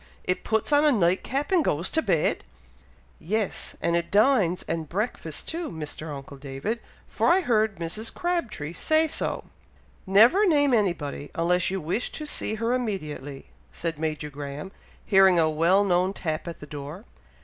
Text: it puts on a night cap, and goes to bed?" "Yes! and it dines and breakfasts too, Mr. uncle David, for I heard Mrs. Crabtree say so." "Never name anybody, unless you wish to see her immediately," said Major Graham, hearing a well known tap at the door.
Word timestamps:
it 0.23 0.43
puts 0.43 0.73
on 0.73 0.83
a 0.83 0.91
night 0.91 1.23
cap, 1.23 1.51
and 1.51 1.63
goes 1.63 1.87
to 1.87 2.01
bed?" 2.01 2.43
"Yes! 3.19 3.75
and 3.83 3.95
it 3.95 4.09
dines 4.09 4.63
and 4.67 4.89
breakfasts 4.89 5.43
too, 5.43 5.69
Mr. 5.69 6.09
uncle 6.11 6.37
David, 6.37 6.79
for 7.07 7.29
I 7.29 7.41
heard 7.41 7.75
Mrs. 7.77 8.11
Crabtree 8.11 8.73
say 8.73 9.07
so." 9.07 9.43
"Never 10.07 10.43
name 10.47 10.73
anybody, 10.73 11.29
unless 11.35 11.69
you 11.69 11.79
wish 11.79 12.11
to 12.13 12.25
see 12.25 12.55
her 12.55 12.73
immediately," 12.73 13.49
said 13.71 13.99
Major 13.99 14.31
Graham, 14.31 14.71
hearing 15.05 15.37
a 15.39 15.51
well 15.51 15.83
known 15.83 16.13
tap 16.13 16.47
at 16.47 16.61
the 16.61 16.65
door. 16.65 17.05